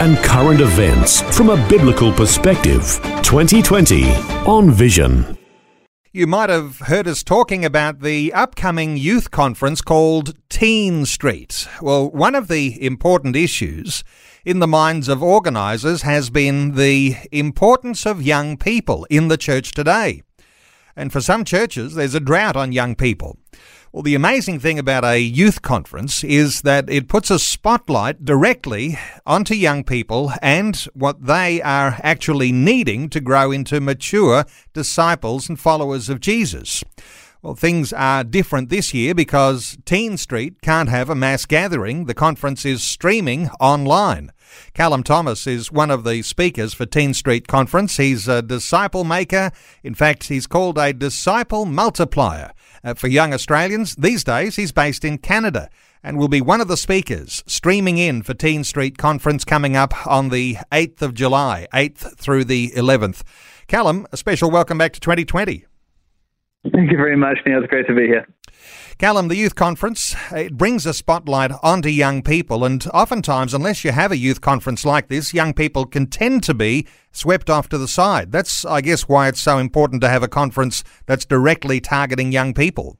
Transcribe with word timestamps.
and 0.00 0.16
current 0.18 0.60
events 0.60 1.22
from 1.36 1.50
a 1.50 1.68
biblical 1.68 2.12
perspective. 2.12 3.00
2020 3.22 4.10
on 4.46 4.70
Vision. 4.70 5.38
You 6.12 6.26
might 6.26 6.48
have 6.48 6.78
heard 6.78 7.08
us 7.08 7.24
talking 7.24 7.64
about 7.64 8.00
the 8.00 8.32
upcoming 8.32 8.96
youth 8.96 9.30
conference 9.30 9.82
called 9.82 10.34
Teen 10.48 11.06
Street. 11.06 11.66
Well, 11.82 12.08
one 12.10 12.34
of 12.34 12.46
the 12.46 12.80
important 12.84 13.34
issues 13.34 14.04
in 14.44 14.60
the 14.60 14.68
minds 14.68 15.08
of 15.08 15.22
organisers 15.22 16.02
has 16.02 16.30
been 16.30 16.76
the 16.76 17.16
importance 17.32 18.06
of 18.06 18.22
young 18.22 18.56
people 18.56 19.06
in 19.10 19.28
the 19.28 19.36
church 19.36 19.72
today. 19.72 20.22
And 20.94 21.12
for 21.12 21.20
some 21.20 21.44
churches, 21.44 21.94
there's 21.94 22.14
a 22.14 22.20
drought 22.20 22.56
on 22.56 22.70
young 22.70 22.94
people. 22.94 23.36
Well, 23.94 24.02
the 24.02 24.16
amazing 24.16 24.58
thing 24.58 24.76
about 24.80 25.04
a 25.04 25.20
youth 25.20 25.62
conference 25.62 26.24
is 26.24 26.62
that 26.62 26.90
it 26.90 27.06
puts 27.06 27.30
a 27.30 27.38
spotlight 27.38 28.24
directly 28.24 28.98
onto 29.24 29.54
young 29.54 29.84
people 29.84 30.32
and 30.42 30.74
what 30.94 31.26
they 31.26 31.62
are 31.62 32.00
actually 32.02 32.50
needing 32.50 33.08
to 33.10 33.20
grow 33.20 33.52
into 33.52 33.80
mature 33.80 34.46
disciples 34.72 35.48
and 35.48 35.60
followers 35.60 36.08
of 36.08 36.18
Jesus. 36.18 36.82
Well, 37.40 37.54
things 37.54 37.92
are 37.92 38.24
different 38.24 38.68
this 38.68 38.92
year 38.92 39.14
because 39.14 39.78
Teen 39.84 40.16
Street 40.16 40.60
can't 40.60 40.88
have 40.88 41.08
a 41.08 41.14
mass 41.14 41.46
gathering. 41.46 42.06
The 42.06 42.14
conference 42.14 42.64
is 42.64 42.82
streaming 42.82 43.48
online. 43.60 44.32
Callum 44.72 45.04
Thomas 45.04 45.46
is 45.46 45.70
one 45.70 45.92
of 45.92 46.02
the 46.02 46.22
speakers 46.22 46.74
for 46.74 46.84
Teen 46.84 47.14
Street 47.14 47.46
Conference. 47.46 47.98
He's 47.98 48.26
a 48.26 48.42
disciple 48.42 49.04
maker. 49.04 49.52
In 49.84 49.94
fact, 49.94 50.24
he's 50.24 50.48
called 50.48 50.78
a 50.78 50.92
disciple 50.92 51.64
multiplier 51.64 52.53
uh, 52.84 52.94
for 52.94 53.08
young 53.08 53.32
Australians. 53.32 53.96
These 53.96 54.22
days, 54.22 54.56
he's 54.56 54.72
based 54.72 55.04
in 55.04 55.18
Canada 55.18 55.70
and 56.02 56.18
will 56.18 56.28
be 56.28 56.40
one 56.40 56.60
of 56.60 56.68
the 56.68 56.76
speakers 56.76 57.42
streaming 57.46 57.96
in 57.96 58.22
for 58.22 58.34
Teen 58.34 58.62
Street 58.62 58.98
Conference 58.98 59.44
coming 59.44 59.74
up 59.74 60.06
on 60.06 60.28
the 60.28 60.58
8th 60.70 61.02
of 61.02 61.14
July, 61.14 61.66
8th 61.72 62.16
through 62.18 62.44
the 62.44 62.70
11th. 62.76 63.22
Callum, 63.66 64.06
a 64.12 64.16
special 64.16 64.50
welcome 64.50 64.76
back 64.76 64.92
to 64.92 65.00
2020. 65.00 65.64
Thank 66.72 66.90
you 66.90 66.96
very 66.96 67.16
much, 67.16 67.38
Neil. 67.46 67.58
It's 67.58 67.70
great 67.70 67.86
to 67.86 67.94
be 67.94 68.06
here. 68.06 68.26
Callum, 68.96 69.26
the 69.26 69.36
youth 69.36 69.56
conference, 69.56 70.14
it 70.30 70.56
brings 70.56 70.86
a 70.86 70.94
spotlight 70.94 71.50
onto 71.64 71.88
young 71.88 72.22
people, 72.22 72.64
and 72.64 72.86
oftentimes, 72.94 73.52
unless 73.52 73.84
you 73.84 73.90
have 73.90 74.12
a 74.12 74.16
youth 74.16 74.40
conference 74.40 74.84
like 74.84 75.08
this, 75.08 75.34
young 75.34 75.52
people 75.52 75.84
can 75.84 76.06
tend 76.06 76.44
to 76.44 76.54
be 76.54 76.86
swept 77.10 77.50
off 77.50 77.68
to 77.70 77.78
the 77.78 77.88
side. 77.88 78.30
That's, 78.30 78.64
I 78.64 78.80
guess, 78.80 79.08
why 79.08 79.26
it's 79.26 79.40
so 79.40 79.58
important 79.58 80.00
to 80.02 80.08
have 80.08 80.22
a 80.22 80.28
conference 80.28 80.84
that's 81.06 81.24
directly 81.24 81.80
targeting 81.80 82.30
young 82.30 82.54
people. 82.54 82.96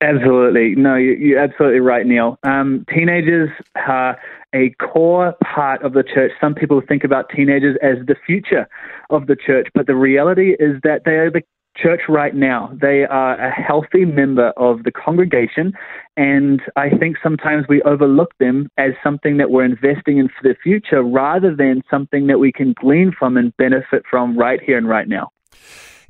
Absolutely. 0.00 0.74
No, 0.74 0.96
you're 0.96 1.38
absolutely 1.38 1.80
right, 1.80 2.06
Neil. 2.06 2.38
Um, 2.42 2.86
teenagers 2.92 3.50
are 3.86 4.18
a 4.54 4.70
core 4.80 5.34
part 5.54 5.82
of 5.82 5.92
the 5.92 6.02
church. 6.02 6.32
Some 6.40 6.54
people 6.54 6.80
think 6.86 7.04
about 7.04 7.28
teenagers 7.28 7.76
as 7.82 7.98
the 8.06 8.16
future 8.26 8.66
of 9.10 9.26
the 9.26 9.36
church, 9.36 9.68
but 9.74 9.86
the 9.86 9.94
reality 9.94 10.56
is 10.58 10.80
that 10.82 11.02
they 11.04 11.12
are 11.12 11.30
the 11.30 11.42
church 11.76 12.02
right 12.08 12.34
now. 12.34 12.70
They 12.80 13.04
are 13.04 13.34
a 13.34 13.50
healthy 13.50 14.04
member 14.04 14.50
of 14.56 14.84
the 14.84 14.92
congregation, 14.92 15.72
and 16.16 16.60
I 16.76 16.90
think 16.90 17.16
sometimes 17.22 17.66
we 17.68 17.82
overlook 17.82 18.36
them 18.38 18.68
as 18.76 18.92
something 19.02 19.36
that 19.38 19.50
we're 19.50 19.64
investing 19.64 20.18
in 20.18 20.28
for 20.28 20.42
the 20.48 20.54
future 20.62 21.02
rather 21.02 21.54
than 21.54 21.82
something 21.90 22.26
that 22.26 22.38
we 22.38 22.52
can 22.52 22.74
glean 22.78 23.12
from 23.18 23.36
and 23.36 23.56
benefit 23.56 24.02
from 24.10 24.36
right 24.36 24.60
here 24.62 24.78
and 24.78 24.88
right 24.88 25.08
now. 25.08 25.30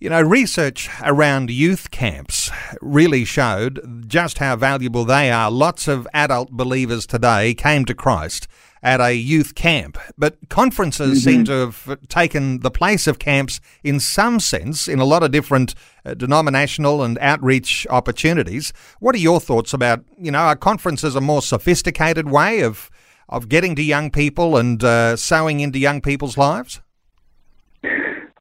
You 0.01 0.11
know, 0.11 0.21
research 0.21 0.91
around 1.05 1.49
youth 1.49 1.93
camps 1.93 2.51
really 2.81 3.25
showed 3.25 4.09
just 4.09 4.39
how 4.39 4.57
valuable 4.57 5.05
they 5.05 5.31
are. 5.31 5.49
Lots 5.49 5.87
of 5.87 6.09
adult 6.13 6.51
believers 6.51 7.07
today 7.07 7.55
came 7.55 7.85
to 7.85 7.95
Christ 7.95 8.49
at 8.83 9.01
a 9.01 9.15
youth 9.15 9.55
camp. 9.55 9.97
But 10.19 10.37
conferences 10.49 11.21
mm-hmm. 11.21 11.31
seem 11.31 11.45
to 11.45 11.53
have 11.53 12.09
taken 12.09 12.61
the 12.61 12.71
place 12.71 13.07
of 13.07 13.19
camps 13.19 13.61
in 13.85 14.01
some 14.01 14.41
sense 14.41 14.89
in 14.89 14.99
a 14.99 15.05
lot 15.05 15.23
of 15.23 15.31
different 15.31 15.75
uh, 16.05 16.15
denominational 16.15 17.03
and 17.03 17.19
outreach 17.21 17.87
opportunities. 17.91 18.73
What 18.99 19.15
are 19.15 19.19
your 19.19 19.41
thoughts 19.41 19.73
about, 19.73 20.05
you 20.19 20.31
know, 20.31 20.41
are 20.41 20.57
conferences 20.57 21.15
a 21.15 21.21
more 21.21 21.43
sophisticated 21.43 22.31
way 22.31 22.63
of, 22.63 22.91
of 23.29 23.49
getting 23.49 23.77
to 23.77 23.83
young 23.83 24.11
people 24.11 24.57
and 24.57 24.83
uh, 24.83 25.17
sowing 25.17 25.61
into 25.61 25.79
young 25.79 26.01
people's 26.01 26.37
lives? 26.37 26.81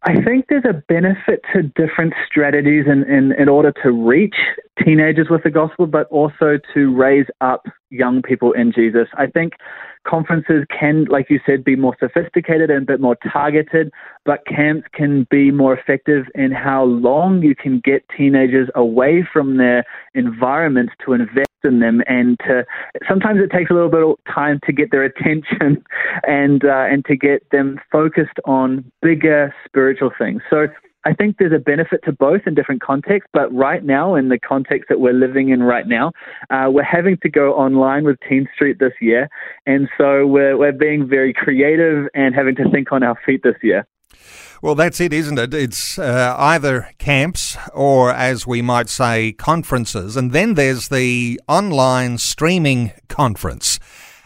I 0.04 0.20
think 0.24 0.46
there's 0.50 0.66
a 0.66 0.82
benefit 0.90 1.42
to 1.54 1.62
different 1.62 2.14
strategies 2.26 2.86
in, 2.88 3.04
in, 3.04 3.34
in 3.40 3.48
order 3.48 3.72
to 3.84 3.92
reach 3.92 4.36
teenagers 4.84 5.28
with 5.30 5.44
the 5.44 5.52
gospel, 5.52 5.86
but 5.86 6.08
also 6.08 6.58
to 6.74 6.96
raise 6.96 7.28
up 7.40 7.68
young 7.92 8.24
people 8.24 8.52
in 8.54 8.72
Jesus. 8.72 9.08
I 9.16 9.28
think 9.28 9.54
conferences 10.08 10.66
can, 10.78 11.06
like 11.06 11.30
you 11.30 11.40
said, 11.46 11.64
be 11.64 11.76
more 11.76 11.96
sophisticated 12.00 12.72
and 12.72 12.82
a 12.82 12.86
bit 12.86 13.00
more 13.00 13.16
targeted, 13.32 13.92
but 14.26 14.40
camps 14.48 14.88
can 14.92 15.28
be 15.30 15.52
more 15.52 15.78
effective 15.78 16.26
in 16.34 16.52
how 16.52 16.84
long 16.84 17.44
you 17.44 17.56
can 17.56 17.80
get 17.84 18.04
teenagers 18.18 18.70
away 18.74 19.24
from 19.32 19.58
their 19.58 19.84
environments 20.16 20.94
to 21.06 21.14
invest 21.14 21.51
in 21.64 21.80
them 21.80 22.02
and 22.08 22.40
to 22.40 22.66
sometimes 23.08 23.40
it 23.42 23.56
takes 23.56 23.70
a 23.70 23.74
little 23.74 23.90
bit 23.90 24.04
of 24.04 24.16
time 24.34 24.60
to 24.66 24.74
get 24.74 24.92
their 24.92 25.04
attention 25.04 25.84
and 26.24 26.66
uh, 26.66 26.86
and 26.90 27.06
to 27.06 27.16
get 27.16 27.50
them 27.52 27.80
focused 27.92 28.40
on 28.46 28.90
bigger 29.02 29.54
spiritual 29.66 30.12
things 30.18 30.42
so 30.50 30.68
I 31.04 31.14
think 31.14 31.38
there's 31.38 31.54
a 31.54 31.60
benefit 31.60 32.02
to 32.06 32.12
both 32.12 32.42
in 32.46 32.54
different 32.54 32.82
contexts, 32.82 33.30
but 33.34 33.52
right 33.54 33.84
now, 33.84 34.14
in 34.14 34.30
the 34.30 34.38
context 34.38 34.88
that 34.90 35.00
we're 35.00 35.14
living 35.14 35.50
in 35.50 35.64
right 35.64 35.88
now, 35.88 36.12
uh, 36.52 36.68
we're 36.70 36.84
having 36.84 37.18
to 37.24 37.30
go 37.30 37.54
online 37.54 38.04
with 38.04 38.18
Teen 38.28 38.48
Street 38.54 38.78
this 38.80 38.94
year. 39.02 39.28
And 39.66 39.90
so 39.98 40.28
we're, 40.28 40.58
we're 40.58 40.72
being 40.72 41.08
very 41.08 41.34
creative 41.34 42.08
and 42.14 42.36
having 42.36 42.56
to 42.58 42.70
think 42.70 42.92
on 42.92 43.02
our 43.02 43.18
feet 43.26 43.42
this 43.44 43.56
year. 43.64 43.88
Well, 44.62 44.76
that's 44.76 45.00
it, 45.00 45.12
isn't 45.12 45.40
it? 45.40 45.54
It's 45.54 45.98
uh, 45.98 46.36
either 46.38 46.92
camps 47.00 47.58
or, 47.74 48.12
as 48.12 48.46
we 48.46 48.62
might 48.62 48.90
say, 48.90 49.32
conferences. 49.32 50.16
And 50.16 50.32
then 50.32 50.54
there's 50.54 50.90
the 50.90 51.42
online 51.48 52.20
streaming 52.20 52.92
conference. 53.08 53.80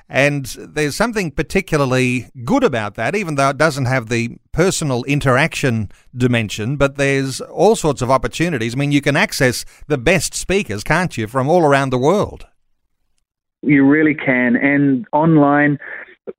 And 0.08 0.46
there's 0.60 0.96
something 0.96 1.32
particularly 1.32 2.30
good 2.44 2.64
about 2.64 2.96
that, 2.96 3.16
even 3.16 3.36
though 3.36 3.50
it 3.50 3.58
doesn't 3.58 3.86
have 3.86 4.10
the 4.10 4.38
personal 4.52 5.04
interaction 5.06 5.90
dimension, 6.16 6.76
but 6.76 6.96
there's 6.96 7.42
all 7.42 7.76
sorts 7.76 8.02
of 8.04 8.12
opportunities. 8.12 8.76
I 8.76 8.78
mean, 8.78 8.92
you 8.92 9.02
can 9.02 9.16
access 9.16 9.66
the 9.88 9.98
best 9.98 10.36
speakers, 10.36 10.84
can't 10.84 11.18
you, 11.18 11.28
from 11.28 11.50
all 11.50 11.64
around 11.64 11.90
the 11.90 11.98
world? 11.98 12.46
You 13.64 13.84
really 13.84 14.14
can. 14.14 14.56
And 14.56 15.08
online, 15.12 15.80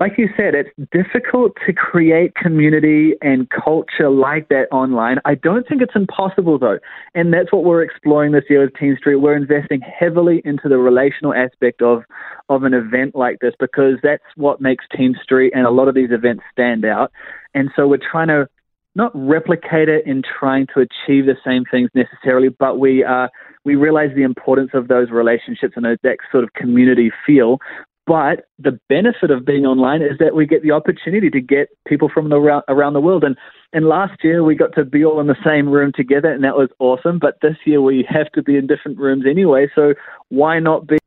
like 0.01 0.13
you 0.19 0.29
said, 0.37 0.55
it's 0.55 0.71
difficult 0.91 1.53
to 1.65 1.73
create 1.73 2.35
community 2.35 3.15
and 3.23 3.49
culture 3.51 4.11
like 4.11 4.49
that 4.49 4.67
online. 4.73 5.19
I 5.25 5.37
don't 5.37 5.67
think 5.69 5.81
it's 5.81 5.95
impossible 5.95 6.59
though. 6.59 6.79
And 7.15 7.33
that's 7.33 7.53
what 7.53 7.65
we're 7.65 7.83
exploring 7.83 8.33
this 8.33 8.45
year 8.51 8.63
with 8.63 8.75
Teen 8.75 8.97
Street. 8.99 9.17
We're 9.17 9.37
investing 9.37 9.81
heavily 9.81 10.43
into 10.45 10.69
the 10.69 10.79
relational 10.79 11.35
aspect 11.35 11.83
of, 11.83 12.03
of 12.49 12.65
an 12.65 12.75
event 12.75 13.15
like 13.15 13.39
this 13.41 13.55
because 13.61 13.95
that's 14.03 14.25
what 14.37 14.61
makes 14.61 14.85
Teen 14.97 15.15
Street 15.23 15.53
and 15.55 15.67
a 15.67 15.71
lot 15.71 15.89
of 15.89 15.95
these 15.95 16.11
events 16.11 16.43
stand 16.51 16.85
out. 16.85 17.13
And 17.55 17.71
so 17.77 17.87
we're 17.87 17.99
trying 17.99 18.29
to 18.29 18.49
not 18.97 19.13
replicate 19.15 19.89
it 19.89 20.07
in 20.07 20.23
trying 20.23 20.67
to 20.75 20.81
achieve 20.81 21.27
the 21.27 21.37
same 21.45 21.65
things 21.71 21.91
necessarily, 21.95 22.49
but 22.49 22.79
we 22.79 23.05
are 23.05 23.31
we 23.65 23.75
realize 23.75 24.11
the 24.15 24.23
importance 24.23 24.71
of 24.75 24.89
those 24.89 25.11
relationships 25.11 25.75
and 25.77 25.85
that 25.85 26.17
sort 26.33 26.45
of 26.45 26.53
community 26.55 27.11
feel. 27.27 27.59
But 28.07 28.47
the 28.59 28.79
benefit 28.89 29.33
of 29.33 29.45
being 29.45 29.67
online 29.67 30.01
is 30.01 30.19
that 30.21 30.37
we 30.37 30.47
get 30.47 30.63
the 30.63 30.71
opportunity 30.71 31.29
to 31.31 31.41
get 31.41 31.69
people 31.89 32.09
from 32.09 32.29
the, 32.29 32.63
around 32.69 32.93
the 32.93 33.01
world. 33.01 33.25
And, 33.25 33.37
and 33.73 33.87
last 33.87 34.23
year 34.23 34.45
we 34.45 34.55
got 34.55 34.75
to 34.77 34.85
be 34.85 35.05
all 35.05 35.21
in 35.21 35.27
the 35.27 35.37
same 35.45 35.69
room 35.69 35.91
together, 35.95 36.31
and 36.31 36.45
that 36.45 36.57
was 36.57 36.69
awesome. 36.79 37.19
But 37.19 37.39
this 37.43 37.57
year 37.65 37.83
we 37.83 38.07
have 38.09 38.31
to 38.33 38.43
be 38.43 38.57
in 38.57 38.69
different 38.69 38.99
rooms 38.99 39.25
anyway. 39.29 39.69
So 39.75 39.95
why 40.29 40.61
not 40.61 40.87
be 40.87 40.99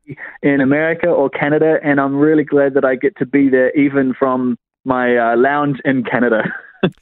in 0.42 0.60
America 0.60 1.08
or 1.08 1.30
Canada? 1.30 1.78
And 1.82 1.98
I'm 1.98 2.16
really 2.16 2.44
glad 2.44 2.74
that 2.74 2.84
I 2.84 2.96
get 2.96 3.16
to 3.16 3.26
be 3.26 3.48
there, 3.48 3.74
even 3.74 4.12
from 4.18 4.58
my 4.84 5.16
uh, 5.16 5.36
lounge 5.36 5.78
in 5.84 6.04
Canada. 6.04 6.42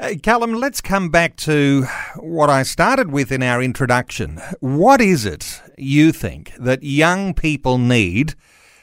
Uh, 0.00 0.14
Callum, 0.22 0.54
let's 0.54 0.80
come 0.80 1.10
back 1.10 1.36
to 1.36 1.84
what 2.16 2.50
I 2.50 2.62
started 2.62 3.12
with 3.12 3.30
in 3.30 3.42
our 3.42 3.62
introduction. 3.62 4.40
What 4.60 5.00
is 5.00 5.24
it 5.24 5.62
you 5.78 6.12
think 6.12 6.54
that 6.58 6.82
young 6.82 7.34
people 7.34 7.78
need 7.78 8.34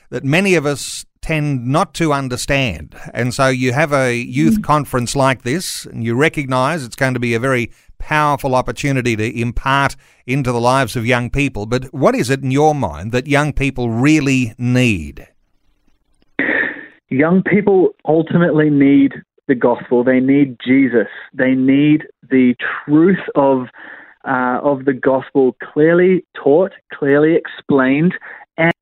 that 0.09 0.23
many 0.23 0.55
of 0.55 0.65
us 0.65 1.05
tend 1.21 1.67
not 1.67 1.93
to 1.95 2.13
understand. 2.13 2.95
And 3.13 3.33
so 3.33 3.47
you 3.47 3.73
have 3.73 3.93
a 3.93 4.15
youth 4.15 4.59
mm. 4.59 4.63
conference 4.63 5.15
like 5.15 5.43
this, 5.43 5.85
and 5.85 6.03
you 6.03 6.15
recognize 6.15 6.83
it's 6.83 6.95
going 6.95 7.13
to 7.13 7.19
be 7.19 7.33
a 7.33 7.39
very 7.39 7.71
powerful 7.97 8.55
opportunity 8.55 9.15
to 9.15 9.39
impart 9.39 9.95
into 10.25 10.51
the 10.51 10.61
lives 10.61 10.95
of 10.95 11.05
young 11.05 11.29
people. 11.29 11.65
But 11.65 11.93
what 11.93 12.15
is 12.15 12.29
it 12.29 12.41
in 12.41 12.51
your 12.51 12.73
mind 12.73 13.11
that 13.11 13.27
young 13.27 13.53
people 13.53 13.89
really 13.89 14.53
need? 14.57 15.27
Young 17.09 17.43
people 17.43 17.89
ultimately 18.05 18.69
need 18.69 19.13
the 19.47 19.55
gospel. 19.55 20.03
They 20.03 20.19
need 20.19 20.57
Jesus. 20.65 21.07
They 21.33 21.55
need 21.55 22.03
the 22.29 22.55
truth 22.85 23.19
of 23.35 23.67
uh, 24.25 24.59
of 24.61 24.83
the 24.83 24.93
gospel 24.93 25.55
clearly 25.73 26.25
taught, 26.35 26.73
clearly 26.93 27.35
explained, 27.35 28.13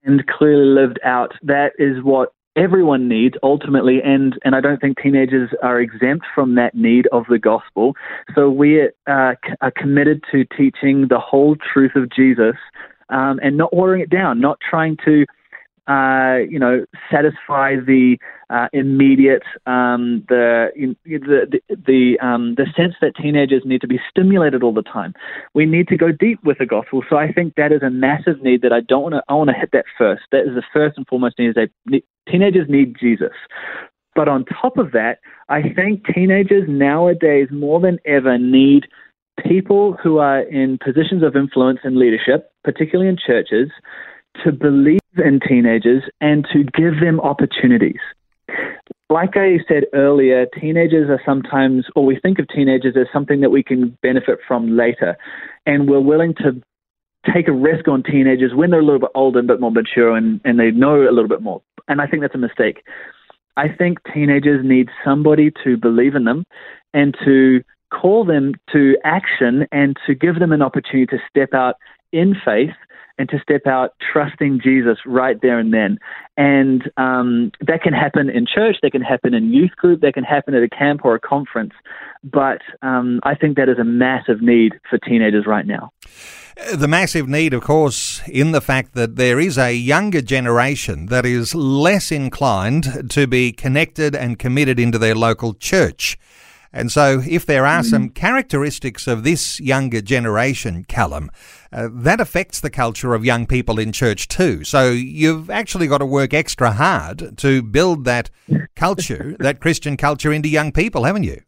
and 0.07 0.25
clearly 0.25 0.65
lived 0.65 1.00
out. 1.04 1.33
That 1.44 1.74
is 1.77 2.04
what 2.04 2.33
everyone 2.56 3.07
needs 3.07 3.36
ultimately, 3.44 4.01
and 4.04 4.38
and 4.44 4.56
I 4.56 4.62
don't 4.62 4.81
think 4.81 4.98
teenagers 4.98 5.51
are 5.62 5.80
exempt 5.80 6.25
from 6.33 6.56
that 6.56 6.74
need 6.74 7.07
of 7.12 7.25
the 7.30 7.38
gospel. 7.38 7.94
So 8.33 8.50
we 8.50 8.81
uh, 8.81 8.88
are 9.06 9.71
committed 9.75 10.24
to 10.31 10.45
teaching 10.45 11.07
the 11.09 11.19
whole 11.19 11.56
truth 11.56 11.95
of 11.95 12.09
Jesus. 12.09 12.56
Um, 13.09 13.39
and 13.42 13.56
not 13.56 13.74
watering 13.74 14.01
it 14.01 14.09
down, 14.09 14.42
not 14.42 14.59
trying 14.69 14.98
to 15.06 15.25
uh, 15.87 16.37
you 16.49 16.59
know, 16.59 16.85
satisfy 17.09 17.75
the 17.75 18.17
uh, 18.49 18.67
immediate, 18.73 19.43
um, 19.65 20.23
the 20.27 20.67
the 21.05 21.61
the 21.69 22.17
um, 22.21 22.55
the 22.55 22.65
sense 22.75 22.93
that 23.01 23.15
teenagers 23.15 23.63
need 23.65 23.81
to 23.81 23.87
be 23.87 23.99
stimulated 24.09 24.63
all 24.63 24.73
the 24.73 24.81
time. 24.81 25.13
We 25.53 25.65
need 25.65 25.87
to 25.89 25.97
go 25.97 26.11
deep 26.11 26.43
with 26.43 26.57
the 26.57 26.65
gospel. 26.65 27.03
So 27.09 27.17
I 27.17 27.31
think 27.31 27.55
that 27.55 27.71
is 27.71 27.81
a 27.83 27.89
massive 27.89 28.41
need 28.41 28.61
that 28.63 28.73
I 28.73 28.81
don't 28.81 29.03
want 29.03 29.15
to. 29.15 29.23
I 29.29 29.33
want 29.33 29.49
to 29.49 29.55
hit 29.55 29.71
that 29.71 29.85
first. 29.97 30.23
That 30.31 30.41
is 30.41 30.55
the 30.55 30.63
first 30.73 30.97
and 30.97 31.07
foremost 31.07 31.39
need. 31.39 31.49
Is 31.49 31.55
that 31.55 32.01
teenagers 32.29 32.67
need 32.69 32.95
Jesus. 32.99 33.33
But 34.15 34.27
on 34.27 34.45
top 34.45 34.77
of 34.77 34.91
that, 34.93 35.19
I 35.47 35.61
think 35.61 36.05
teenagers 36.13 36.63
nowadays 36.67 37.49
more 37.51 37.79
than 37.79 37.99
ever 38.05 38.37
need 38.37 38.87
people 39.45 39.95
who 40.01 40.17
are 40.17 40.41
in 40.41 40.79
positions 40.83 41.23
of 41.23 41.35
influence 41.35 41.79
and 41.83 41.97
leadership, 41.97 42.51
particularly 42.63 43.09
in 43.09 43.17
churches, 43.17 43.69
to 44.43 44.51
believe 44.51 44.99
in 45.17 45.39
teenagers 45.39 46.03
and 46.21 46.45
to 46.53 46.63
give 46.63 46.99
them 47.01 47.19
opportunities. 47.19 47.99
Like 49.09 49.37
I 49.37 49.59
said 49.67 49.85
earlier, 49.93 50.45
teenagers 50.59 51.09
are 51.09 51.21
sometimes, 51.25 51.85
or 51.95 52.05
we 52.05 52.19
think 52.19 52.39
of 52.39 52.47
teenagers 52.49 52.95
as 52.97 53.07
something 53.13 53.39
that 53.41 53.49
we 53.49 53.63
can 53.63 53.97
benefit 54.01 54.39
from 54.47 54.75
later. 54.75 55.17
And 55.65 55.89
we're 55.89 56.01
willing 56.01 56.33
to 56.35 56.61
take 57.33 57.47
a 57.47 57.53
risk 57.53 57.87
on 57.87 58.03
teenagers 58.03 58.53
when 58.53 58.69
they're 58.69 58.81
a 58.81 58.85
little 58.85 58.99
bit 58.99 59.11
older 59.15 59.39
and 59.39 59.49
a 59.49 59.53
bit 59.53 59.61
more 59.61 59.71
mature 59.71 60.15
and, 60.15 60.41
and 60.43 60.59
they 60.59 60.71
know 60.71 61.01
a 61.01 61.11
little 61.11 61.27
bit 61.27 61.41
more. 61.41 61.61
And 61.87 62.01
I 62.01 62.07
think 62.07 62.21
that's 62.21 62.35
a 62.35 62.39
mistake. 62.39 62.83
I 63.55 63.69
think 63.69 63.99
teenagers 64.13 64.63
need 64.63 64.89
somebody 65.03 65.51
to 65.63 65.77
believe 65.77 66.15
in 66.15 66.25
them 66.25 66.45
and 66.93 67.15
to 67.25 67.63
call 67.91 68.25
them 68.25 68.53
to 68.73 68.97
action 69.03 69.65
and 69.71 69.97
to 70.05 70.13
give 70.13 70.39
them 70.39 70.51
an 70.51 70.61
opportunity 70.61 71.05
to 71.07 71.17
step 71.29 71.53
out 71.53 71.75
in 72.11 72.35
faith 72.45 72.75
and 73.17 73.29
to 73.29 73.39
step 73.39 73.65
out 73.65 73.95
trusting 74.11 74.61
Jesus 74.63 74.97
right 75.05 75.41
there 75.41 75.59
and 75.59 75.73
then. 75.73 75.97
And 76.37 76.83
um, 76.97 77.51
that 77.65 77.81
can 77.81 77.93
happen 77.93 78.29
in 78.29 78.45
church, 78.45 78.77
that 78.83 78.91
can 78.91 79.01
happen 79.01 79.33
in 79.33 79.51
youth 79.51 79.75
group, 79.75 80.01
that 80.01 80.13
can 80.13 80.23
happen 80.23 80.53
at 80.53 80.63
a 80.63 80.69
camp 80.69 81.01
or 81.03 81.15
a 81.15 81.19
conference. 81.19 81.73
But 82.23 82.61
um, 82.81 83.19
I 83.23 83.35
think 83.35 83.57
that 83.57 83.69
is 83.69 83.79
a 83.79 83.83
massive 83.83 84.41
need 84.41 84.73
for 84.89 84.97
teenagers 84.97 85.45
right 85.47 85.65
now. 85.65 85.91
The 86.73 86.87
massive 86.87 87.27
need, 87.27 87.53
of 87.53 87.61
course, 87.61 88.21
in 88.27 88.51
the 88.51 88.61
fact 88.61 88.93
that 88.95 89.15
there 89.15 89.39
is 89.39 89.57
a 89.57 89.73
younger 89.73 90.21
generation 90.21 91.05
that 91.07 91.25
is 91.25 91.53
less 91.53 92.11
inclined 92.11 93.11
to 93.11 93.27
be 93.27 93.51
connected 93.51 94.15
and 94.15 94.39
committed 94.39 94.79
into 94.79 94.97
their 94.97 95.15
local 95.15 95.53
church. 95.53 96.17
And 96.73 96.91
so, 96.91 97.21
if 97.27 97.45
there 97.45 97.65
are 97.65 97.83
some 97.83 98.09
mm. 98.09 98.15
characteristics 98.15 99.07
of 99.07 99.23
this 99.23 99.59
younger 99.59 100.01
generation, 100.01 100.83
Callum, 100.83 101.29
uh, 101.71 101.89
that 101.91 102.19
affects 102.19 102.59
the 102.59 102.69
culture 102.69 103.13
of 103.13 103.25
young 103.25 103.45
people 103.45 103.79
in 103.79 103.91
church 103.91 104.27
too. 104.27 104.63
So, 104.63 104.91
you've 104.91 105.49
actually 105.49 105.87
got 105.87 105.99
to 105.99 106.05
work 106.05 106.33
extra 106.33 106.71
hard 106.71 107.37
to 107.37 107.61
build 107.61 108.05
that 108.05 108.29
culture, 108.75 109.35
that 109.39 109.59
Christian 109.59 109.97
culture, 109.97 110.31
into 110.31 110.49
young 110.49 110.71
people, 110.71 111.03
haven't 111.03 111.23
you? 111.23 111.41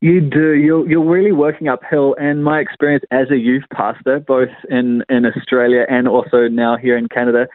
You 0.00 0.20
do. 0.20 0.52
You're, 0.54 0.88
you're 0.88 1.04
really 1.04 1.32
working 1.32 1.68
uphill. 1.68 2.14
And 2.20 2.44
my 2.44 2.60
experience 2.60 3.04
as 3.10 3.30
a 3.32 3.36
youth 3.36 3.64
pastor, 3.72 4.20
both 4.20 4.50
in, 4.70 5.02
in 5.08 5.26
Australia 5.26 5.86
and 5.88 6.06
also 6.06 6.46
now 6.46 6.76
here 6.76 6.96
in 6.96 7.08
Canada, 7.08 7.48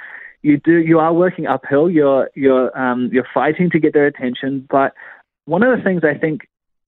you 0.44 0.58
do. 0.58 0.78
You 0.78 1.00
are 1.00 1.14
working 1.14 1.48
uphill. 1.48 1.90
You're 1.90 2.30
you're 2.36 2.78
um, 2.78 3.10
you're 3.12 3.28
fighting 3.34 3.70
to 3.72 3.80
get 3.80 3.94
their 3.94 4.06
attention. 4.06 4.68
But 4.70 4.94
one 5.46 5.64
of 5.64 5.76
the 5.76 5.84
things 5.84 6.02
I 6.04 6.18
think 6.18 6.42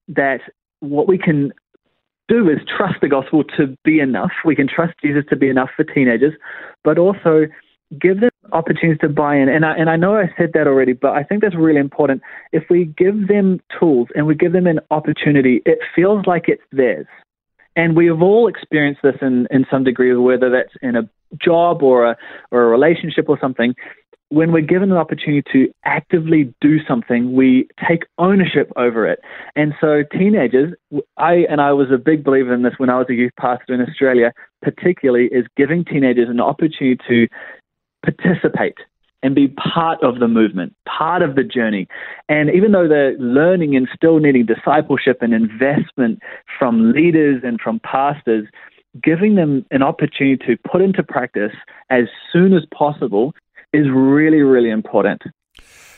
that 0.07 0.41
what 0.79 1.07
we 1.07 1.17
can 1.17 1.53
do 2.27 2.49
is 2.49 2.57
trust 2.75 2.95
the 3.01 3.07
gospel 3.07 3.43
to 3.57 3.75
be 3.83 3.99
enough. 3.99 4.31
We 4.43 4.55
can 4.55 4.67
trust 4.67 4.93
Jesus 5.03 5.23
to 5.29 5.35
be 5.35 5.49
enough 5.49 5.69
for 5.75 5.83
teenagers, 5.83 6.33
but 6.83 6.97
also 6.97 7.45
give 7.99 8.19
them 8.19 8.31
opportunities 8.51 8.99
to 9.01 9.09
buy 9.09 9.35
in. 9.35 9.47
And 9.47 9.65
I, 9.65 9.75
and 9.75 9.89
I 9.89 9.95
know 9.95 10.15
I 10.15 10.31
said 10.37 10.51
that 10.53 10.67
already, 10.67 10.93
but 10.93 11.11
I 11.11 11.23
think 11.23 11.41
that's 11.41 11.55
really 11.55 11.79
important. 11.79 12.21
If 12.51 12.63
we 12.69 12.85
give 12.85 13.27
them 13.27 13.61
tools 13.79 14.07
and 14.15 14.25
we 14.25 14.35
give 14.35 14.53
them 14.53 14.67
an 14.67 14.79
opportunity, 14.91 15.61
it 15.65 15.79
feels 15.95 16.25
like 16.25 16.45
it's 16.47 16.63
theirs. 16.71 17.07
And 17.75 17.95
we 17.95 18.07
have 18.07 18.21
all 18.21 18.47
experienced 18.47 19.01
this 19.03 19.15
in, 19.21 19.47
in 19.51 19.65
some 19.69 19.83
degree, 19.83 20.15
whether 20.15 20.49
that's 20.49 20.73
in 20.81 20.95
a 20.95 21.09
job 21.37 21.83
or 21.83 22.05
a, 22.05 22.17
or 22.51 22.63
a 22.63 22.67
relationship 22.67 23.25
or 23.27 23.37
something 23.39 23.75
when 24.29 24.51
we're 24.51 24.61
given 24.61 24.91
an 24.91 24.97
opportunity 24.97 25.43
to 25.51 25.71
actively 25.83 26.53
do 26.59 26.83
something, 26.87 27.33
we 27.33 27.67
take 27.87 28.05
ownership 28.17 28.71
over 28.75 29.07
it. 29.07 29.19
And 29.55 29.73
so, 29.79 30.03
teenagers, 30.11 30.73
I 31.17 31.45
and 31.49 31.61
I 31.61 31.73
was 31.73 31.91
a 31.91 31.97
big 31.97 32.23
believer 32.23 32.53
in 32.53 32.63
this 32.63 32.73
when 32.77 32.89
I 32.89 32.97
was 32.97 33.07
a 33.09 33.13
youth 33.13 33.33
pastor 33.39 33.73
in 33.73 33.81
Australia, 33.81 34.33
particularly, 34.61 35.27
is 35.27 35.45
giving 35.55 35.85
teenagers 35.85 36.29
an 36.29 36.39
opportunity 36.39 36.97
to 37.07 37.27
participate 38.03 38.77
and 39.23 39.33
be 39.33 39.47
part 39.47 40.03
of 40.03 40.19
the 40.19 40.27
movement, 40.27 40.75
part 40.87 41.21
of 41.21 41.35
the 41.35 41.43
journey. 41.43 41.87
And 42.29 42.49
even 42.53 42.71
though 42.71 42.87
they're 42.87 43.17
learning 43.17 43.75
and 43.75 43.87
still 43.95 44.19
needing 44.19 44.45
discipleship 44.45 45.19
and 45.21 45.33
investment 45.33 46.19
from 46.59 46.91
leaders 46.91 47.41
and 47.43 47.59
from 47.59 47.79
pastors, 47.79 48.47
giving 49.01 49.35
them 49.35 49.65
an 49.71 49.81
opportunity 49.81 50.37
to 50.45 50.57
put 50.69 50.81
into 50.81 51.03
practice 51.03 51.53
as 51.89 52.05
soon 52.31 52.53
as 52.53 52.63
possible 52.73 53.33
is 53.75 53.87
really, 53.91 54.41
really 54.41 54.69
important. 54.69 55.21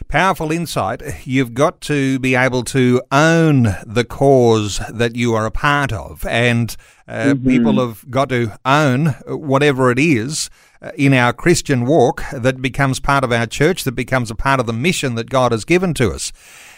Powerful 0.08 0.52
insight. 0.52 1.02
You've 1.26 1.54
got 1.54 1.82
to 1.82 2.18
be 2.20 2.34
able 2.36 2.64
to 2.66 3.02
own 3.12 3.76
the 3.86 4.06
cause 4.08 4.80
that 4.90 5.16
you 5.16 5.34
are 5.34 5.46
a 5.46 5.52
part 5.52 5.92
of, 5.92 6.26
and 6.26 6.76
uh, 7.08 7.34
mm-hmm. 7.34 7.48
people 7.48 7.86
have 7.86 8.10
got 8.10 8.30
to 8.30 8.58
own 8.64 9.08
whatever 9.28 9.92
it 9.92 10.00
is 10.00 10.50
uh, 10.82 10.92
in 10.96 11.14
our 11.14 11.34
Christian 11.34 11.86
walk 11.86 12.24
that 12.32 12.62
becomes 12.62 13.00
part 13.00 13.24
of 13.24 13.34
our 13.34 13.46
church, 13.46 13.84
that 13.84 13.94
becomes 13.94 14.32
a 14.32 14.36
part 14.36 14.60
of 14.60 14.66
the 14.66 14.74
mission 14.74 15.16
that 15.16 15.30
God 15.30 15.52
has 15.52 15.66
given 15.66 15.94
to 15.96 16.12
us. 16.12 16.32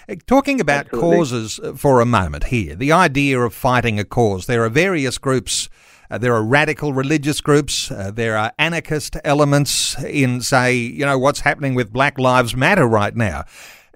Uh, 0.10 0.16
talking 0.26 0.60
about 0.60 0.86
Absolutely. 0.86 1.18
causes 1.18 1.60
for 1.76 2.02
a 2.02 2.06
moment 2.06 2.46
here, 2.46 2.76
the 2.76 2.92
idea 2.92 3.40
of 3.40 3.54
fighting 3.54 4.00
a 4.00 4.06
cause. 4.06 4.48
There 4.48 4.64
are 4.64 4.70
various 4.70 5.20
groups 5.20 5.70
uh, 6.10 6.18
there 6.18 6.34
are 6.34 6.44
radical 6.44 6.94
religious 6.94 7.42
groups. 7.42 7.92
Uh, 7.92 8.12
there 8.12 8.38
are 8.38 8.52
anarchist 8.58 9.18
elements 9.24 10.02
in, 10.04 10.42
say, 10.42 10.76
you 10.76 11.06
know, 11.06 11.18
what's 11.20 11.42
happening 11.42 11.76
with 11.76 11.94
Black 11.94 12.18
Lives 12.18 12.56
Matter 12.56 12.88
right 12.88 13.16
now. 13.16 13.46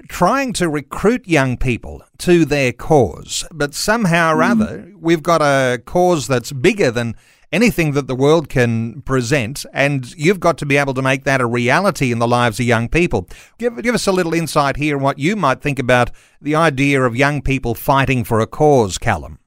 Trying 0.08 0.54
to 0.54 0.70
recruit 0.70 1.28
young 1.28 1.58
people 1.58 2.04
to 2.20 2.46
their 2.46 2.74
cause. 2.74 3.46
But 3.52 3.74
somehow 3.74 4.34
or 4.34 4.42
mm. 4.42 4.52
other, 4.52 4.94
we've 5.00 5.24
got 5.24 5.42
a 5.42 5.82
cause 5.86 6.28
that's 6.28 6.52
bigger 6.52 6.92
than 6.92 7.16
anything 7.54 7.92
that 7.92 8.08
the 8.08 8.16
world 8.16 8.50
can 8.50 9.02
present, 9.04 9.64
and 9.74 10.12
you've 10.16 10.40
got 10.40 10.58
to 10.58 10.66
be 10.66 10.76
able 10.76 10.96
to 10.96 11.04
make 11.04 11.24
that 11.24 11.40
a 11.40 11.46
reality 11.46 12.12
in 12.12 12.18
the 12.18 12.28
lives 12.28 12.60
of 12.60 12.66
young 12.66 12.90
people. 12.90 13.30
Give, 13.60 13.80
give 13.82 13.94
us 13.94 14.08
a 14.08 14.12
little 14.12 14.34
insight 14.34 14.76
here 14.76 14.98
on 14.98 15.04
what 15.04 15.20
you 15.20 15.36
might 15.36 15.62
think 15.62 15.78
about 15.78 16.10
the 16.42 16.56
idea 16.56 17.04
of 17.04 17.16
young 17.16 17.44
people 17.44 17.76
fighting 17.76 18.24
for 18.24 18.40
a 18.40 18.48
cause, 18.48 18.98
Callum. 18.98 19.38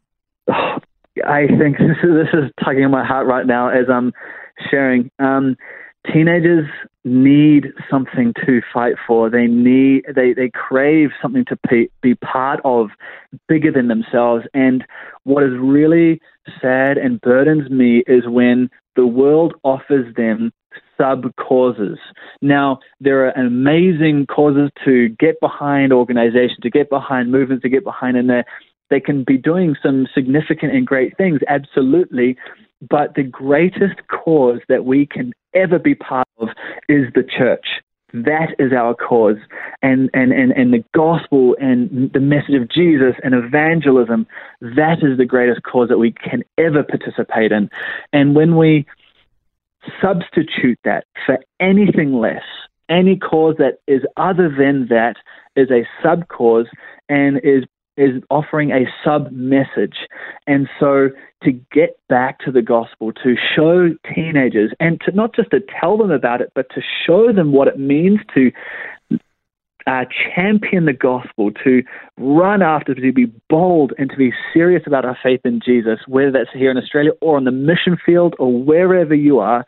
I 1.26 1.46
think 1.46 1.78
this 1.78 1.96
is, 2.02 2.10
this 2.10 2.32
is 2.32 2.50
tugging 2.62 2.84
at 2.84 2.90
my 2.90 3.04
heart 3.04 3.26
right 3.26 3.46
now 3.46 3.68
as 3.68 3.86
I'm 3.90 4.12
sharing. 4.70 5.10
Um, 5.18 5.56
teenagers 6.12 6.68
need 7.04 7.72
something 7.90 8.32
to 8.44 8.60
fight 8.72 8.94
for. 9.06 9.30
They 9.30 9.46
need 9.46 10.04
they 10.14 10.32
they 10.32 10.50
crave 10.50 11.10
something 11.22 11.44
to 11.46 11.88
be, 12.02 12.14
part 12.16 12.60
of, 12.64 12.90
bigger 13.48 13.70
than 13.70 13.88
themselves. 13.88 14.44
And 14.54 14.84
what 15.24 15.42
is 15.42 15.52
really 15.58 16.20
sad 16.60 16.98
and 16.98 17.20
burdens 17.20 17.70
me 17.70 18.02
is 18.06 18.26
when 18.26 18.70
the 18.96 19.06
world 19.06 19.54
offers 19.62 20.14
them 20.16 20.52
sub 20.96 21.34
causes. 21.36 21.98
Now, 22.40 22.78
there 23.00 23.26
are 23.26 23.30
amazing 23.32 24.26
causes 24.26 24.70
to 24.84 25.10
get 25.10 25.38
behind 25.40 25.92
organizations, 25.92 26.58
to 26.62 26.70
get 26.70 26.88
behind 26.88 27.30
movements, 27.30 27.62
to 27.62 27.68
get 27.68 27.84
behind, 27.84 28.16
and 28.16 28.30
they're 28.30 28.46
they 28.90 29.00
can 29.00 29.24
be 29.24 29.36
doing 29.36 29.76
some 29.82 30.06
significant 30.14 30.72
and 30.74 30.86
great 30.86 31.16
things, 31.16 31.40
absolutely. 31.48 32.36
But 32.88 33.14
the 33.14 33.22
greatest 33.22 34.06
cause 34.08 34.60
that 34.68 34.84
we 34.84 35.06
can 35.06 35.32
ever 35.54 35.78
be 35.78 35.94
part 35.94 36.28
of 36.38 36.48
is 36.88 37.06
the 37.14 37.22
church. 37.24 37.66
that 38.12 38.54
is 38.58 38.72
our 38.72 38.94
cause. 38.94 39.36
And, 39.82 40.10
and, 40.14 40.32
and, 40.32 40.52
and 40.52 40.72
the 40.72 40.84
gospel 40.94 41.56
and 41.60 42.10
the 42.12 42.20
message 42.20 42.54
of 42.54 42.68
Jesus 42.68 43.14
and 43.22 43.34
evangelism, 43.34 44.26
that 44.60 44.98
is 45.02 45.18
the 45.18 45.24
greatest 45.24 45.62
cause 45.62 45.88
that 45.88 45.98
we 45.98 46.12
can 46.12 46.42
ever 46.58 46.82
participate 46.82 47.52
in. 47.52 47.68
And 48.12 48.34
when 48.34 48.56
we 48.56 48.86
substitute 50.00 50.78
that 50.84 51.04
for 51.24 51.38
anything 51.60 52.14
less, 52.14 52.42
any 52.88 53.16
cause 53.16 53.56
that 53.58 53.78
is 53.86 54.02
other 54.16 54.48
than 54.48 54.86
that 54.88 55.16
is 55.56 55.70
a 55.70 55.86
sub 56.02 56.28
cause 56.28 56.66
and 57.08 57.38
is 57.42 57.64
is 57.96 58.22
offering 58.30 58.70
a 58.70 58.84
sub 59.04 59.30
message. 59.32 59.96
And 60.46 60.68
so 60.78 61.10
to 61.42 61.52
get 61.72 61.98
back 62.08 62.38
to 62.40 62.52
the 62.52 62.62
gospel, 62.62 63.12
to 63.24 63.36
show 63.54 63.90
teenagers 64.14 64.72
and 64.80 65.00
to 65.02 65.12
not 65.12 65.34
just 65.34 65.50
to 65.50 65.60
tell 65.80 65.96
them 65.96 66.10
about 66.10 66.40
it, 66.40 66.52
but 66.54 66.66
to 66.74 66.80
show 67.06 67.32
them 67.32 67.52
what 67.52 67.68
it 67.68 67.78
means 67.78 68.20
to 68.34 68.50
uh, 69.86 70.04
champion 70.34 70.84
the 70.84 70.92
gospel, 70.92 71.52
to 71.62 71.82
run 72.18 72.60
after, 72.60 72.94
to 72.94 73.12
be 73.12 73.32
bold, 73.48 73.92
and 73.98 74.10
to 74.10 74.16
be 74.16 74.32
serious 74.52 74.82
about 74.84 75.04
our 75.04 75.16
faith 75.22 75.40
in 75.44 75.60
Jesus, 75.64 76.00
whether 76.08 76.32
that's 76.32 76.50
here 76.52 76.72
in 76.72 76.76
Australia 76.76 77.12
or 77.20 77.36
on 77.36 77.44
the 77.44 77.52
mission 77.52 77.96
field 78.04 78.34
or 78.38 78.52
wherever 78.52 79.14
you 79.14 79.38
are. 79.38 79.64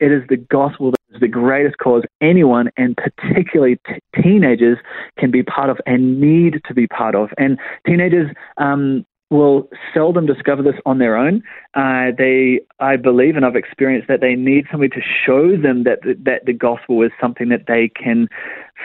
It 0.00 0.12
is 0.12 0.22
the 0.28 0.36
gospel 0.36 0.92
the 1.20 1.28
greatest 1.28 1.78
cause 1.78 2.02
anyone, 2.20 2.70
and 2.76 2.96
particularly 2.96 3.78
t- 3.86 4.22
teenagers, 4.22 4.78
can 5.18 5.30
be 5.30 5.42
part 5.42 5.70
of 5.70 5.78
and 5.86 6.20
need 6.20 6.60
to 6.66 6.74
be 6.74 6.86
part 6.86 7.14
of. 7.14 7.30
And 7.38 7.58
teenagers 7.86 8.30
um, 8.58 9.04
will 9.30 9.68
seldom 9.92 10.26
discover 10.26 10.62
this 10.62 10.74
on 10.86 10.98
their 10.98 11.16
own. 11.16 11.42
Uh, 11.74 12.12
they, 12.16 12.60
I 12.80 12.96
believe, 12.96 13.36
and 13.36 13.44
I've 13.44 13.56
experienced 13.56 14.08
that 14.08 14.20
they 14.20 14.34
need 14.34 14.66
somebody 14.70 14.90
to 14.90 15.02
show 15.26 15.56
them 15.56 15.84
that 15.84 15.98
that 16.24 16.46
the 16.46 16.52
gospel 16.52 17.02
is 17.02 17.10
something 17.20 17.48
that 17.50 17.64
they 17.66 17.88
can 17.88 18.28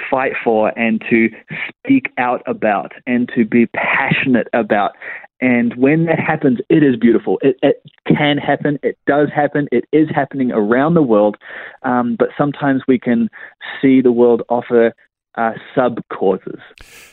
fight 0.09 0.33
for 0.43 0.77
and 0.77 1.03
to 1.09 1.29
speak 1.69 2.11
out 2.17 2.41
about 2.47 2.93
and 3.05 3.29
to 3.35 3.45
be 3.45 3.67
passionate 3.67 4.47
about. 4.53 4.93
And 5.43 5.75
when 5.75 6.05
that 6.05 6.19
happens, 6.19 6.59
it 6.69 6.83
is 6.83 6.95
beautiful. 6.95 7.37
It, 7.41 7.57
it 7.61 7.83
can 8.07 8.37
happen. 8.37 8.79
It 8.81 8.97
does 9.05 9.27
happen. 9.35 9.67
It 9.73 9.83
is 9.91 10.07
happening 10.15 10.53
around 10.53 10.93
the 10.93 11.01
world. 11.01 11.35
Um, 11.81 12.15
but 12.17 12.29
sometimes 12.37 12.83
we 12.87 12.97
can 12.97 13.29
see 13.81 13.99
the 13.99 14.13
world 14.13 14.41
offer 14.47 14.93
uh, 15.35 15.51
sub 15.75 15.99
causes. 16.07 16.61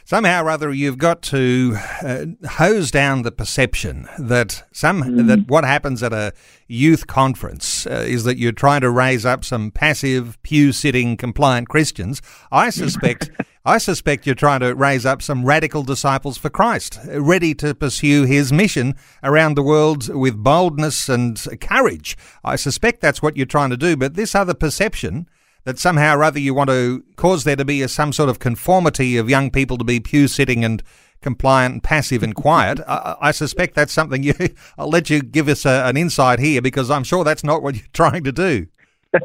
Somehow 0.04 0.44
or 0.44 0.50
other, 0.50 0.72
you've 0.72 0.96
got 0.98 1.22
to 1.22 1.76
uh, 2.04 2.26
hose 2.50 2.92
down 2.92 3.22
the 3.22 3.32
perception 3.32 4.06
that 4.16 4.62
some 4.70 5.02
mm-hmm. 5.02 5.26
that 5.26 5.48
what 5.48 5.64
happens 5.64 6.00
at 6.00 6.12
a 6.12 6.32
youth 6.68 7.08
conference 7.08 7.84
uh, 7.86 8.04
is 8.06 8.22
that 8.22 8.38
you're 8.38 8.52
trying 8.52 8.82
to 8.82 8.90
raise 8.90 9.26
up 9.26 9.44
some 9.44 9.72
passive 9.72 10.40
pew 10.44 10.70
sitting 10.70 11.16
compliant 11.16 11.68
Christians. 11.68 12.22
I 12.52 12.70
suspect. 12.70 13.32
I 13.64 13.76
suspect 13.76 14.24
you're 14.24 14.34
trying 14.34 14.60
to 14.60 14.74
raise 14.74 15.04
up 15.04 15.20
some 15.20 15.44
radical 15.44 15.82
disciples 15.82 16.38
for 16.38 16.48
Christ, 16.48 16.98
ready 17.06 17.54
to 17.56 17.74
pursue 17.74 18.24
his 18.24 18.50
mission 18.50 18.94
around 19.22 19.54
the 19.54 19.62
world 19.62 20.08
with 20.08 20.42
boldness 20.42 21.10
and 21.10 21.38
courage. 21.60 22.16
I 22.42 22.56
suspect 22.56 23.02
that's 23.02 23.20
what 23.20 23.36
you're 23.36 23.44
trying 23.44 23.68
to 23.68 23.76
do, 23.76 23.98
but 23.98 24.14
this 24.14 24.34
other 24.34 24.54
perception 24.54 25.28
that 25.64 25.78
somehow 25.78 26.16
or 26.16 26.24
other 26.24 26.38
you 26.38 26.54
want 26.54 26.70
to 26.70 27.04
cause 27.16 27.44
there 27.44 27.56
to 27.56 27.66
be 27.66 27.82
a, 27.82 27.88
some 27.88 28.14
sort 28.14 28.30
of 28.30 28.38
conformity 28.38 29.18
of 29.18 29.28
young 29.28 29.50
people 29.50 29.76
to 29.76 29.84
be 29.84 30.00
pew 30.00 30.26
sitting 30.26 30.64
and 30.64 30.82
compliant 31.20 31.74
and 31.74 31.82
passive 31.82 32.22
and 32.22 32.34
quiet. 32.34 32.80
I, 32.88 33.16
I, 33.20 33.30
suspect 33.30 33.74
that's 33.74 33.92
something 33.92 34.22
you. 34.22 34.32
I'll 34.78 34.88
let 34.88 35.10
you 35.10 35.20
give 35.20 35.48
us 35.48 35.66
a, 35.66 35.84
an 35.84 35.98
insight 35.98 36.38
here 36.38 36.62
because 36.62 36.90
I'm 36.90 37.04
sure 37.04 37.24
that's 37.24 37.44
not 37.44 37.62
what 37.62 37.74
you're 37.74 37.84
trying 37.92 38.24
to 38.24 38.32
do. 38.32 38.68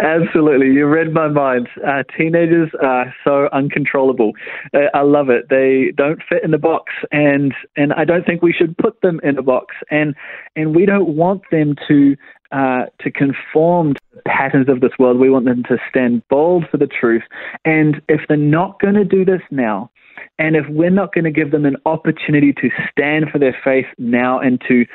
Absolutely, 0.00 0.68
you 0.68 0.86
read 0.86 1.12
my 1.12 1.28
mind. 1.28 1.68
Uh, 1.86 2.02
teenagers 2.16 2.70
are 2.82 3.14
so 3.24 3.48
uncontrollable. 3.52 4.32
Uh, 4.74 4.86
I 4.94 5.02
love 5.02 5.30
it. 5.30 5.48
They 5.48 5.92
don't 5.96 6.20
fit 6.28 6.44
in 6.44 6.50
the 6.50 6.58
box, 6.58 6.92
and 7.10 7.54
and 7.76 7.92
I 7.92 8.04
don't 8.04 8.24
think 8.26 8.42
we 8.42 8.52
should 8.52 8.76
put 8.78 9.00
them 9.00 9.20
in 9.22 9.38
a 9.38 9.42
box. 9.42 9.74
And 9.90 10.14
and 10.56 10.74
we 10.74 10.86
don't 10.86 11.16
want 11.16 11.42
them 11.50 11.74
to 11.88 12.16
uh, 12.52 12.86
to 13.00 13.10
conform 13.10 13.94
to 13.94 14.00
the 14.14 14.22
patterns 14.26 14.68
of 14.68 14.80
this 14.80 14.92
world. 14.98 15.18
We 15.18 15.30
want 15.30 15.44
them 15.44 15.62
to 15.64 15.76
stand 15.88 16.22
bold 16.28 16.64
for 16.70 16.76
the 16.76 16.86
truth. 16.86 17.24
And 17.64 18.00
if 18.08 18.22
they're 18.28 18.36
not 18.36 18.80
going 18.80 18.94
to 18.94 19.04
do 19.04 19.24
this 19.24 19.42
now, 19.50 19.90
and 20.38 20.56
if 20.56 20.64
we're 20.68 20.90
not 20.90 21.12
going 21.12 21.24
to 21.24 21.30
give 21.30 21.50
them 21.50 21.64
an 21.64 21.76
opportunity 21.84 22.52
to 22.52 22.70
stand 22.90 23.26
for 23.30 23.38
their 23.38 23.56
faith 23.64 23.86
now 23.98 24.38
and 24.38 24.60
to 24.68 24.86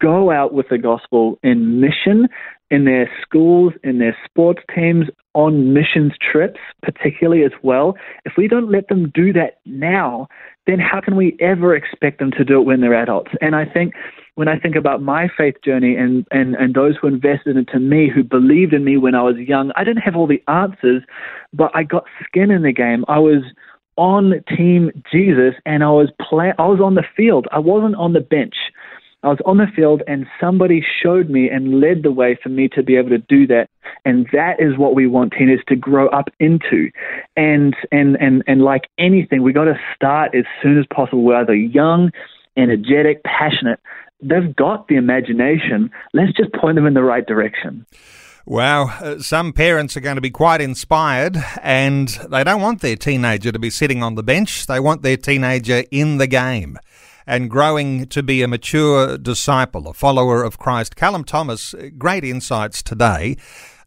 go 0.00 0.30
out 0.30 0.52
with 0.52 0.68
the 0.68 0.78
gospel 0.78 1.38
in 1.42 1.80
mission, 1.80 2.28
in 2.70 2.84
their 2.84 3.10
schools, 3.22 3.72
in 3.84 3.98
their 3.98 4.16
sports 4.24 4.62
teams, 4.74 5.06
on 5.34 5.72
missions 5.72 6.12
trips, 6.20 6.60
particularly 6.82 7.44
as 7.44 7.52
well, 7.62 7.94
if 8.24 8.32
we 8.38 8.48
don't 8.48 8.72
let 8.72 8.88
them 8.88 9.12
do 9.14 9.32
that 9.32 9.58
now, 9.66 10.26
then 10.66 10.78
how 10.78 11.00
can 11.00 11.14
we 11.14 11.36
ever 11.40 11.76
expect 11.76 12.18
them 12.18 12.30
to 12.32 12.44
do 12.44 12.60
it 12.60 12.64
when 12.64 12.80
they're 12.80 12.94
adults? 12.94 13.30
And 13.40 13.54
I 13.54 13.66
think 13.66 13.92
when 14.34 14.48
I 14.48 14.58
think 14.58 14.76
about 14.76 15.02
my 15.02 15.28
faith 15.36 15.54
journey 15.64 15.94
and, 15.94 16.26
and, 16.30 16.54
and 16.56 16.74
those 16.74 16.94
who 17.00 17.06
invested 17.06 17.56
into 17.56 17.78
me, 17.78 18.10
who 18.12 18.24
believed 18.24 18.72
in 18.72 18.84
me 18.84 18.96
when 18.96 19.14
I 19.14 19.22
was 19.22 19.36
young, 19.36 19.72
I 19.76 19.84
didn't 19.84 20.02
have 20.02 20.16
all 20.16 20.26
the 20.26 20.42
answers, 20.48 21.02
but 21.52 21.70
I 21.74 21.82
got 21.84 22.04
skin 22.24 22.50
in 22.50 22.62
the 22.62 22.72
game. 22.72 23.04
I 23.08 23.18
was 23.18 23.42
on 23.96 24.34
Team 24.56 24.90
Jesus 25.10 25.54
and 25.64 25.82
I 25.82 25.90
was 25.90 26.10
play- 26.20 26.52
I 26.58 26.66
was 26.66 26.80
on 26.80 26.94
the 26.94 27.04
field. 27.16 27.46
I 27.50 27.58
wasn't 27.58 27.96
on 27.96 28.12
the 28.12 28.20
bench. 28.20 28.54
I 29.26 29.30
was 29.30 29.38
on 29.44 29.56
the 29.56 29.66
field 29.74 30.02
and 30.06 30.24
somebody 30.40 30.84
showed 31.02 31.28
me 31.28 31.50
and 31.50 31.80
led 31.80 32.04
the 32.04 32.12
way 32.12 32.38
for 32.40 32.48
me 32.48 32.68
to 32.68 32.82
be 32.82 32.94
able 32.94 33.08
to 33.08 33.18
do 33.18 33.44
that. 33.48 33.68
And 34.04 34.28
that 34.32 34.60
is 34.60 34.78
what 34.78 34.94
we 34.94 35.08
want 35.08 35.32
teenagers 35.32 35.64
to 35.66 35.74
grow 35.74 36.08
up 36.10 36.28
into. 36.38 36.92
And 37.36 37.74
and 37.90 38.16
and 38.20 38.44
and 38.46 38.62
like 38.62 38.82
anything, 38.98 39.42
we 39.42 39.52
got 39.52 39.64
to 39.64 39.74
start 39.96 40.32
as 40.36 40.44
soon 40.62 40.78
as 40.78 40.86
possible. 40.94 41.22
We're 41.22 41.40
either 41.40 41.56
young, 41.56 42.12
energetic, 42.56 43.24
passionate, 43.24 43.80
they've 44.22 44.54
got 44.54 44.86
the 44.86 44.94
imagination. 44.94 45.90
Let's 46.12 46.32
just 46.36 46.52
point 46.52 46.76
them 46.76 46.86
in 46.86 46.94
the 46.94 47.02
right 47.02 47.26
direction. 47.26 47.84
Wow, 48.48 48.90
uh, 49.00 49.18
some 49.18 49.52
parents 49.52 49.96
are 49.96 50.00
going 50.00 50.14
to 50.14 50.20
be 50.20 50.30
quite 50.30 50.60
inspired 50.60 51.36
and 51.64 52.06
they 52.30 52.44
don't 52.44 52.62
want 52.62 52.80
their 52.80 52.94
teenager 52.94 53.50
to 53.50 53.58
be 53.58 53.70
sitting 53.70 54.04
on 54.04 54.14
the 54.14 54.22
bench. 54.22 54.66
They 54.68 54.78
want 54.78 55.02
their 55.02 55.16
teenager 55.16 55.82
in 55.90 56.18
the 56.18 56.28
game 56.28 56.78
and 57.26 57.50
growing 57.50 58.06
to 58.06 58.22
be 58.22 58.40
a 58.42 58.48
mature 58.48 59.18
disciple, 59.18 59.88
a 59.88 59.92
follower 59.92 60.44
of 60.44 60.58
Christ. 60.58 60.96
Callum 60.96 61.24
Thomas, 61.24 61.74
great 61.98 62.24
insights 62.24 62.82
today. 62.82 63.36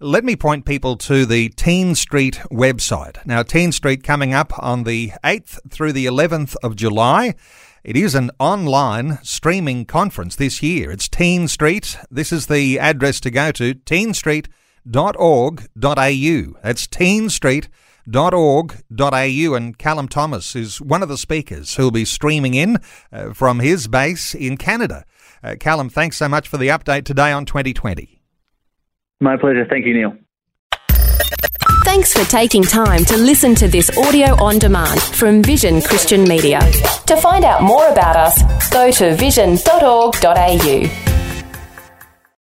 Let 0.02 0.24
me 0.24 0.36
point 0.36 0.66
people 0.66 0.96
to 0.98 1.26
the 1.26 1.50
Teen 1.50 1.96
Street 1.96 2.36
website. 2.52 3.26
Now, 3.26 3.42
Teen 3.44 3.72
Street 3.72 4.04
coming 4.04 4.34
up 4.34 4.52
on 4.58 4.84
the 4.84 5.14
8th 5.24 5.60
through 5.70 5.94
the 5.94 6.06
11th 6.06 6.56
of 6.64 6.76
July. 6.76 7.36
It 7.84 7.96
is 7.96 8.16
an 8.16 8.32
online 8.40 9.20
streaming 9.24 9.86
conference 9.86 10.36
this 10.36 10.62
year. 10.62 10.92
It's 10.92 11.08
Teen 11.08 11.48
Street. 11.48 11.98
This 12.12 12.34
is 12.34 12.48
the 12.48 12.78
address 12.78 13.22
to 13.22 13.32
go 13.32 13.54
to 13.54 13.74
teenstreet.org.au. 13.74 16.60
That's 16.64 16.88
teenstreet.org.au. 16.88 17.89
And 19.56 19.78
Callum 19.78 20.08
Thomas 20.08 20.56
is 20.56 20.82
one 20.82 21.04
of 21.04 21.10
the 21.10 21.18
speakers 21.18 21.76
who'll 21.76 21.92
be 21.92 22.06
streaming 22.06 22.54
in 22.54 22.78
uh, 23.12 23.34
from 23.34 23.60
his 23.60 23.88
base 23.88 24.34
in 24.34 24.58
Canada. 24.58 25.06
Uh, 25.44 25.56
Callum, 25.60 25.90
thanks 25.90 26.18
so 26.18 26.28
much 26.28 26.48
for 26.48 26.58
the 26.58 26.70
update 26.70 27.06
today 27.06 27.32
on 27.32 27.46
2020. 27.46 28.22
My 29.22 29.38
pleasure. 29.38 29.66
Thank 29.70 29.86
you, 29.86 29.94
Neil. 29.94 30.14
Thanks 31.84 32.14
for 32.14 32.30
taking 32.30 32.64
time 32.64 33.04
to 33.06 33.18
listen 33.18 33.56
to 33.56 33.68
this 33.68 33.90
audio 33.98 34.42
on 34.44 34.60
demand 34.60 35.02
from 35.02 35.42
Vision 35.42 35.82
Christian 35.82 36.24
Media. 36.24 36.60
To 37.08 37.18
find 37.18 37.46
out 37.46 37.64
more 37.64 37.88
about 37.88 38.16
us, 38.16 38.70
go 38.70 38.92
to 38.92 39.16
vision.org.au. 39.16 41.19